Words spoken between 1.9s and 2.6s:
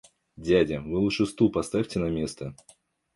на место!